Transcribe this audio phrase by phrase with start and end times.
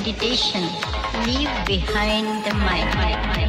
[0.00, 0.62] meditation
[1.26, 3.39] leave behind the mind.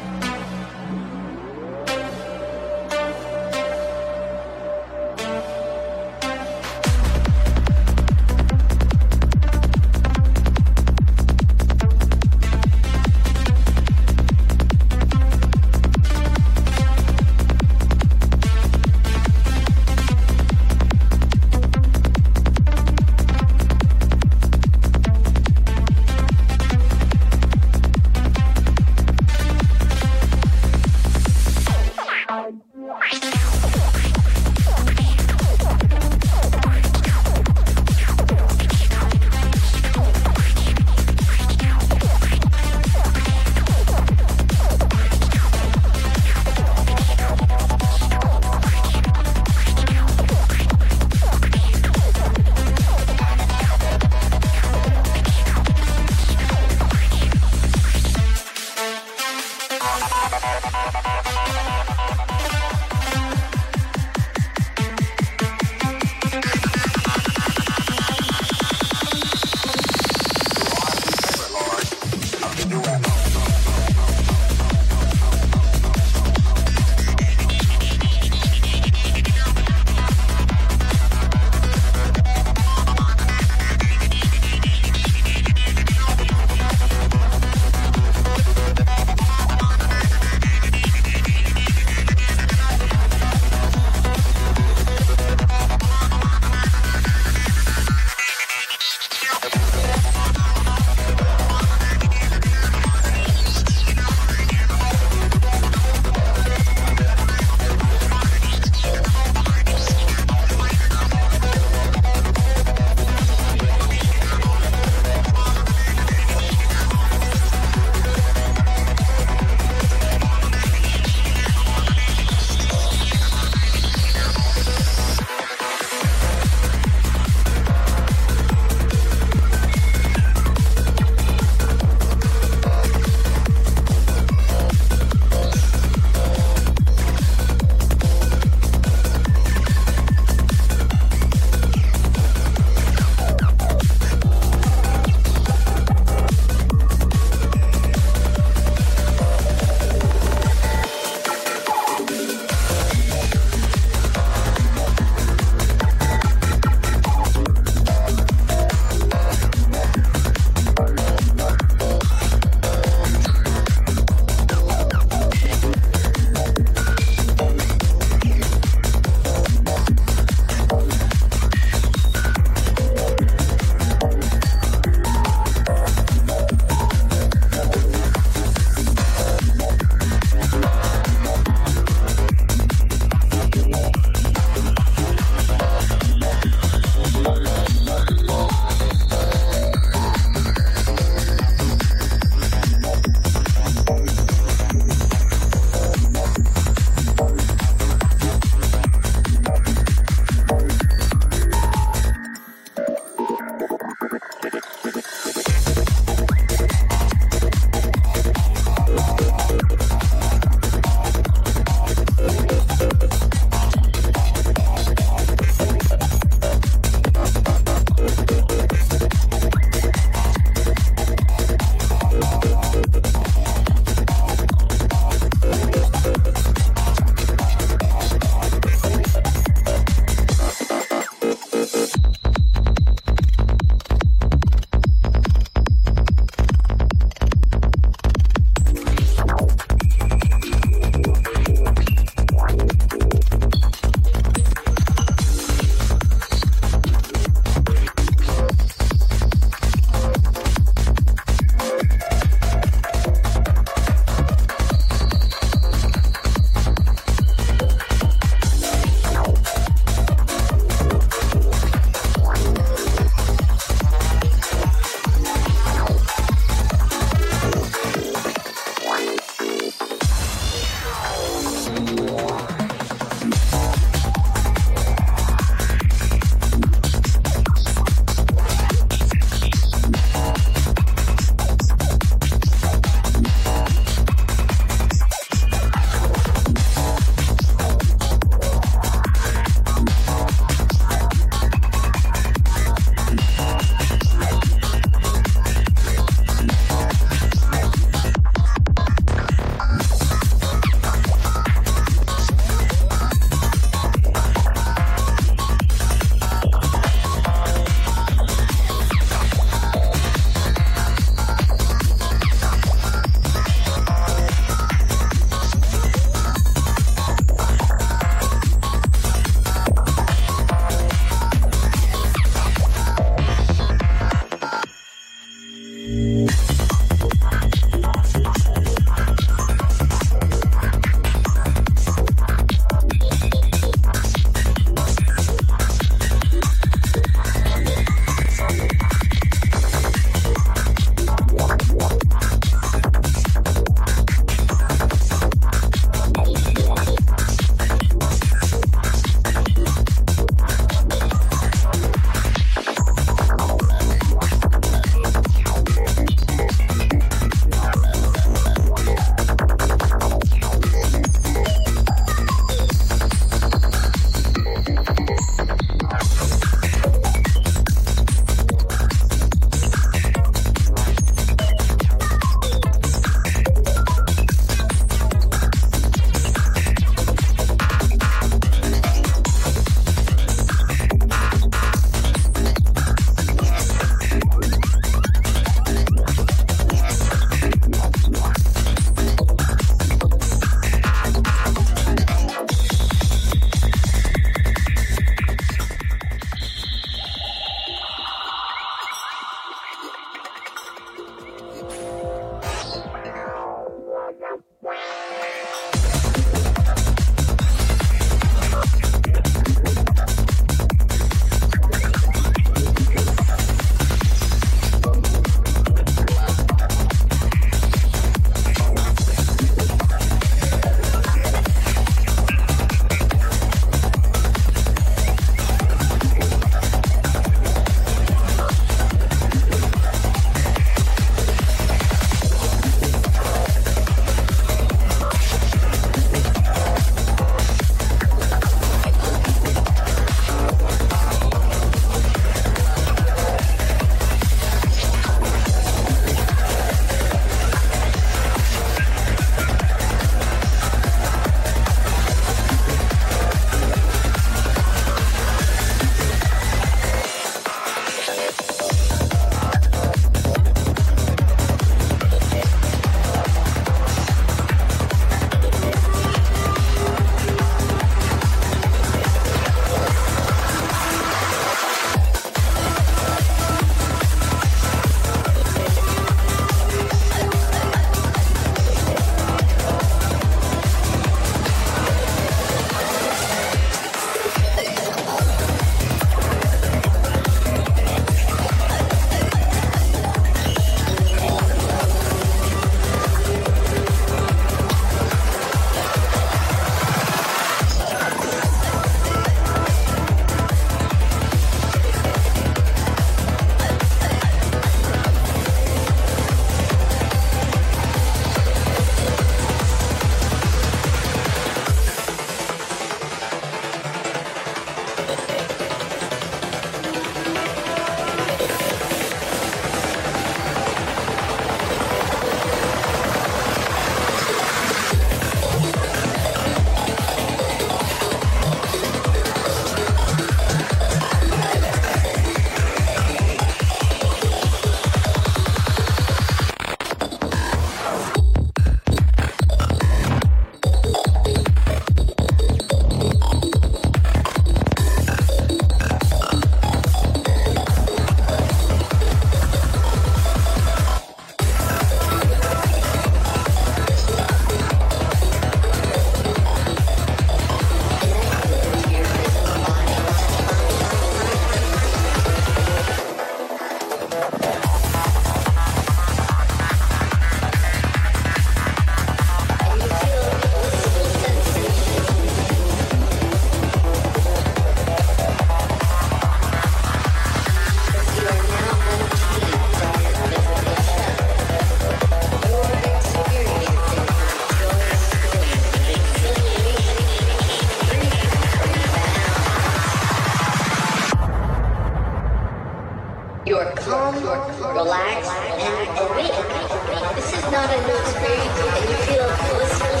[597.15, 600.00] This is not enough experience that you feel blissful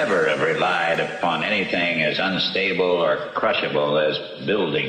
[0.00, 4.79] never have relied upon anything as unstable or crushable as building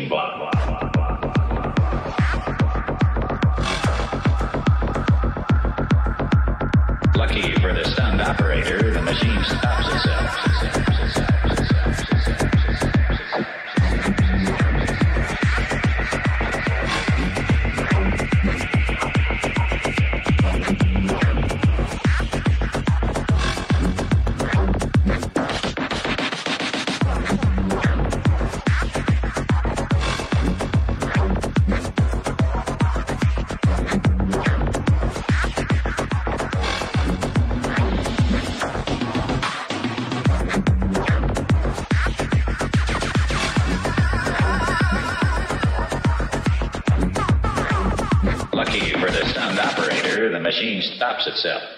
[51.11, 51.70] stops itself.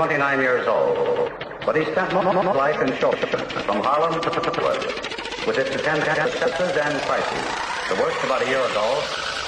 [0.00, 1.30] 29 years old,
[1.66, 5.70] but he spent most of his life in Shoshan, from Harlem to Pittsburgh, with its
[5.72, 7.44] successes and crises.
[7.90, 8.98] The worst about a year ago,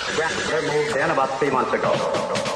[0.09, 2.52] the grandmother moved in about three months ago.